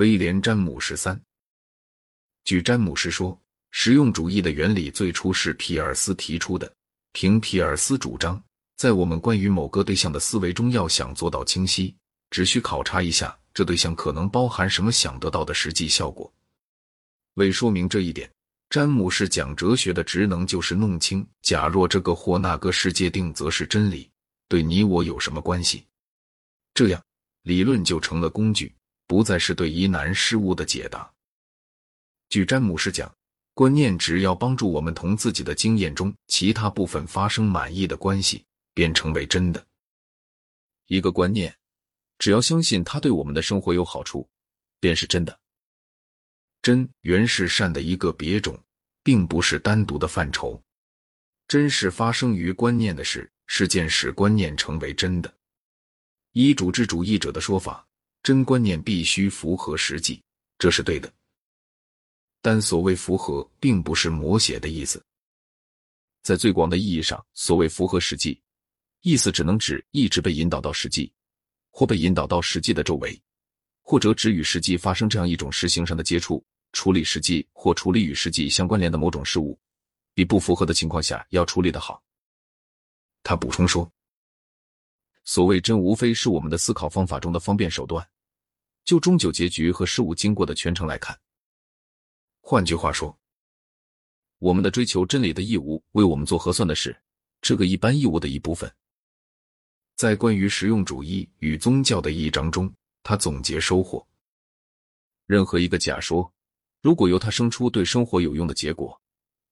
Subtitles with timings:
[0.00, 1.20] 威廉·詹姆士三。
[2.44, 3.38] 据詹姆士说，
[3.70, 6.72] 实用主义的原理最初是皮尔斯提出的。
[7.12, 8.42] 凭皮尔斯主张，
[8.78, 11.94] 在我们关于某个对象的思维中，要想做到清晰，
[12.30, 16.32] 只需考察一下这对象可能包含什么想得到的实际效果。
[17.34, 18.32] 为说明这一点，
[18.70, 24.10] 詹姆士讲哲学的职能就是弄清：假若这个或那个世界定则是真理，
[24.48, 25.84] 对你我有什么关系？
[26.72, 27.04] 这样，
[27.42, 28.74] 理论就成了工具，
[29.10, 31.12] 不再是对疑难事物的解答。
[32.28, 33.12] 据詹姆士讲。
[33.52, 39.66] 观念只要帮助我们同自己的经验中其他部分发生满意的关系，便成为真的。
[40.86, 41.54] 一个观念，
[42.16, 44.26] 只要相信它对我们的生活有好处，
[44.78, 45.38] 便是真的。
[46.62, 48.58] 真原是善的一个别种，
[49.02, 50.62] 并不是单独的范畴。
[51.48, 55.34] 真是发生于观念的事，是件使观念成为真的。
[56.32, 57.86] 依主治主义者的说法，
[58.22, 60.22] 真观念必须符合实际，
[60.58, 61.12] 这是对的。
[62.42, 65.02] 但所谓符合，并不是摹写的意思。
[66.22, 68.40] 在最广的意义上，所谓符合实际，
[69.00, 71.12] 意思只能指一直被引导到实际，
[71.70, 73.18] 或被引导到实际的周围，
[73.82, 79.58] 或者只与实际发生这样一种实行上的接触，处理实际或处理与实际相关联的某种事物，
[80.14, 82.02] 比不符合的情况下要处理的好。
[83.22, 83.90] 他补充说
[85.30, 88.04] ：“所谓真，无非是我们的思考方法中的方便手段。
[88.84, 91.16] 就终究结局和事物经过的全程来看。”
[92.42, 93.16] 换句话说，
[94.40, 97.00] 我们的追求真理的义务为我们做核算的是
[97.40, 98.68] 这个一般义务的一部分。
[99.94, 102.68] 在关于实用主义与宗教的一章中，
[103.04, 104.04] 他总结收获：
[105.26, 106.34] 任何一个假说，
[106.82, 109.00] 如果由它生出对生活有用的结果，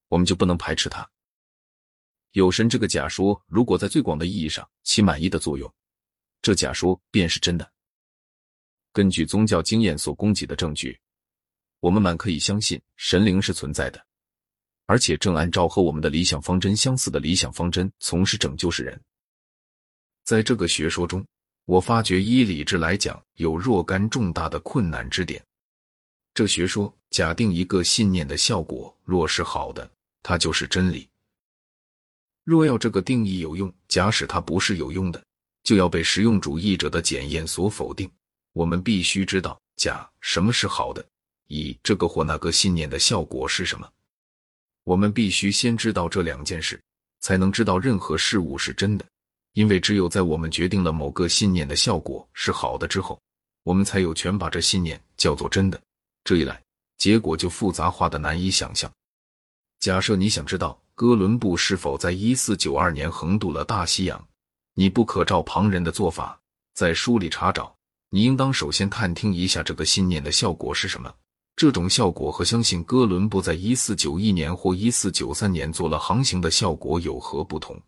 [0.09, 1.09] 我们就不能排斥它。
[2.31, 5.73] 有神这个假说，如果在最广的意义上起满意的作用，
[6.41, 7.71] 这假说便是真的。
[8.91, 10.99] 根据宗教经验所供给的证据。
[11.81, 14.05] 我们满可以相信神灵是存在的，
[14.85, 19.01] 而且正按照和我们的理想方针相似的理想方针从事拯救世人。
[20.25, 21.25] 在这个学说中，
[21.63, 25.41] 我发觉依理智来讲有若干重大的困难之点。
[26.33, 29.89] 这学说假定一个信念的效果若是好的，
[30.21, 31.08] 它就是真理；
[32.49, 35.23] 若要这个定义有用，假使它不是有用的，
[35.61, 38.09] 就要被实用主义者的检验所否定。
[38.53, 41.05] 我们必须知道，假什么是好的。
[41.45, 43.87] 以这个或那个信念的效果是什么？
[44.83, 46.81] 我们必须先知道这两件事，
[47.19, 49.05] 才能知道任何事物是真的。
[49.53, 53.21] 因为只有在我们决定了某个信念的效果是好的之后，
[53.61, 55.79] 我们才有权把这信念叫做真的。
[56.23, 56.59] 这一来，
[56.97, 58.91] 结果就复杂化的难以想象。
[59.79, 64.27] 假设你想知道哥伦布是否在一四九二年横渡了大西洋，
[64.73, 66.37] 你不可照旁人的做法
[66.73, 67.73] 在书里查找，
[68.09, 71.13] 你应当首先探听一下这个信念的效果是什么。
[71.55, 77.81] 这种效果和相信哥伦布在一四九一年或一四九三年做了航行的效果有何不同？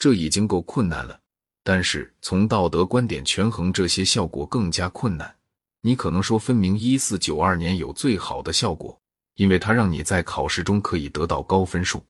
[0.00, 1.20] 这已经够困难了，
[1.62, 5.32] 但是从道德观点权衡这些效果更加困难。
[5.80, 9.00] 你可能说，分明一四九二年有最好的效果，
[9.38, 12.04] 因为它让你在考试中可以得到高分数。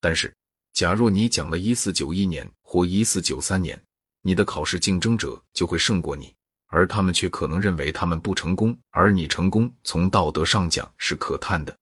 [0.00, 0.32] 但是，
[0.72, 3.80] 假若你讲了一四九一年或一四九三年，
[4.22, 6.32] 你的考试竞争者就会胜过你。
[6.68, 11.76] 而他们却可能认为他们不成功，而你成功，从道德上讲是可叹的。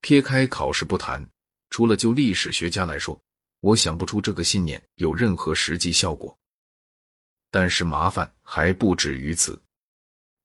[0.00, 1.24] 撇开考试不谈，
[1.70, 3.20] 除了就历史学家来说，
[3.60, 6.36] 我想不出这个信念有任何实际效果。
[7.52, 9.60] 但是麻烦还不止于此，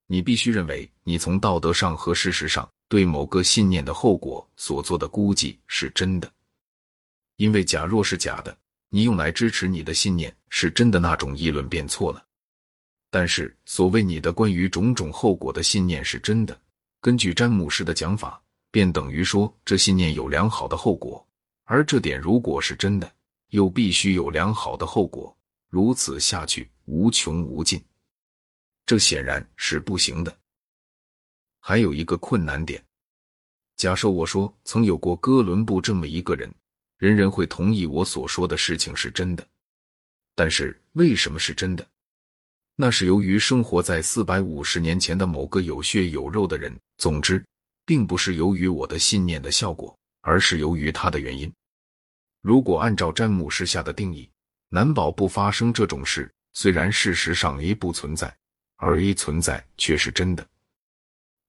[0.07, 6.29] 你必须认为你从道德上和事实上对某个信念的后果所做的估计是真的，
[7.38, 8.57] 因为假若是假的，
[8.90, 12.22] 你用来支持你的信念是真的那种议论便错了。
[13.09, 16.62] 但是，所谓你的关于种种后果的信念是真的，
[17.00, 21.25] 根据詹姆士的讲法，便等于说这信念有良好的后果，
[21.63, 23.10] 而这点如果是真的，
[23.51, 25.33] 又必须有良好的后果，
[25.69, 27.81] 如此下去无穷无尽，
[28.86, 30.38] 这显然是不行的。
[31.63, 32.83] 还有一个困难点，
[33.81, 36.54] 假设我说曾有过哥伦布这么一个人，
[37.00, 39.44] 人人会同意我所说的事情是真的，
[40.36, 41.83] 但是为什么是真的？
[42.75, 46.72] 那是由于生活在四百五十年前的某个有血有肉的人。
[47.00, 47.44] 总之，
[47.83, 51.51] 并不是由于我的信念的效果，而是由于他的原因。
[52.44, 54.30] 如果按照詹姆士下的定义，
[54.69, 56.31] 难保不发生这种事。
[56.54, 58.31] 虽然事实上 A 不存在，
[58.75, 60.48] 而 A 存在却是真的。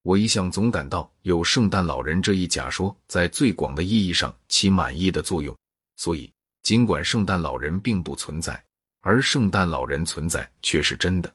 [0.02, 5.56] 我一向总感到有圣诞老人这一假说在最广的意义上起满意的作用，
[5.96, 6.32] 所以
[6.62, 8.62] 尽管圣诞老人并不存在。
[9.04, 11.34] 而圣诞老人存在却是真的，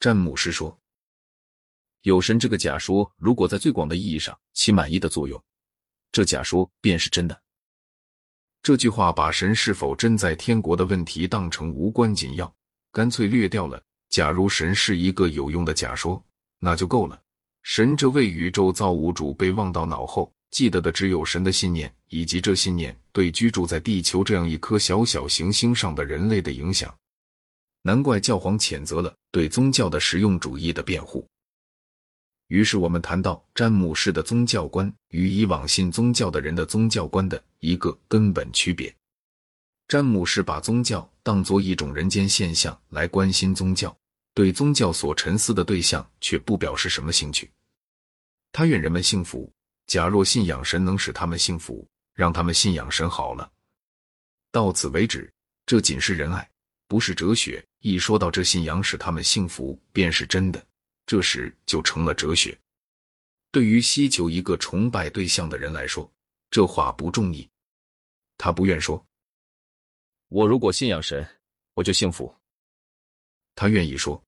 [0.00, 0.78] 詹姆士说。
[2.00, 5.42] 有神这个假说，如果在最广的意义上起满意的作用，
[6.10, 7.38] 这假说便是真的。
[8.62, 12.54] 这句话把神是否真在天国的问题当成无关紧要，
[12.92, 13.82] 干脆略掉了。
[14.08, 16.22] 假如神是一个有用的假说，
[16.58, 17.20] 那就够了。
[17.64, 26.94] 神这位宇宙造物主被忘到脑后，记得的只有神的信念，以及这信念对居住在地球这样一颗小小行星上的人类的影响。
[27.80, 31.26] 难怪教皇谴责了对宗教的实用主义的辩护。
[32.48, 38.94] 于是我们谈到詹姆士的宗教观与以往信宗教的人的宗教观的一个根本区别。
[39.88, 43.96] 詹姆士把宗教当作一种人间现象来关心宗教，
[44.34, 47.50] 对宗教所沉思的对象却不表示什么兴趣。
[48.52, 49.50] 他愿人们幸福，
[49.86, 53.50] 假若信仰神能使他们幸福，让他们信仰神好了。
[54.50, 55.32] 到此为止，
[55.66, 56.48] 这仅是仁爱，
[56.86, 57.64] 不是哲学。
[57.80, 60.64] 一说到这信仰使他们幸福，便是真的。
[61.06, 62.58] 这时就成了哲学。
[63.50, 66.10] 对于希求一个崇拜对象的人来说，
[66.50, 67.48] 这话不中意。
[68.38, 69.04] 他不愿说
[70.28, 71.28] ：“我如果信仰神，
[71.74, 72.34] 我就幸福。”
[73.54, 74.20] 他愿意说：“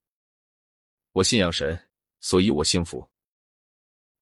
[1.17, 1.79] 我信仰神，
[2.21, 3.09] 所以我幸福。”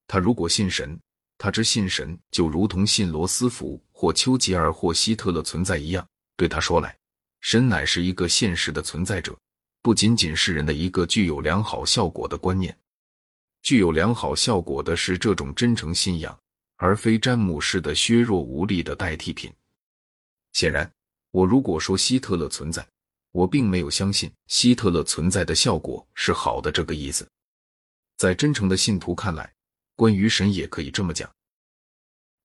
[0.06, 0.96] 他如果信神，
[1.36, 6.06] 他之信神就如同信罗斯福或丘吉尔或希特勒存在一样。
[6.36, 6.96] 对他说来，
[7.40, 9.36] 神乃是一个现实的存在者。
[9.82, 12.78] 不仅仅是人的一个具有良好效果的观念，
[13.62, 16.38] 具有良好效果的是这种真诚信仰，
[16.76, 19.52] 而非詹姆士的削弱无力的代替品。
[20.52, 20.88] 显然，
[21.32, 22.86] 我如果说希特勒存在，
[23.34, 27.28] 我并没有相信希特勒存在的效果是好的这个意思。
[28.16, 29.52] 在真诚的信徒看来，
[29.96, 31.28] 关于神也可以这么讲。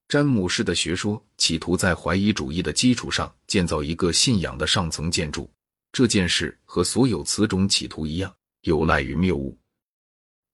[0.07, 5.47] 詹姆士的学说企图在怀疑主义的基础上建造一个信仰的上层建筑。
[5.91, 9.56] 这件事和所有此种企图一样，有赖于谬误。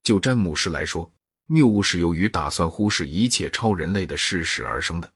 [0.04, 1.10] 就詹姆士来说，
[1.46, 5.10] 谬误是由于打算忽视一切超人类的事实而生的。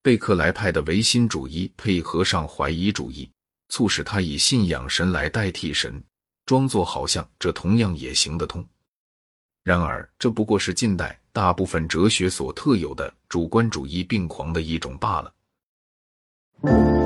[0.00, 3.30] 贝克莱派的唯心主义配合上怀疑主义，
[3.70, 6.04] 促使他以信仰神来代替神，
[6.44, 8.62] 装作好像这同样也行得通。
[9.62, 16.99] 然而，这不过是近代大部分哲学所特有的主观主义病狂的一种罢了。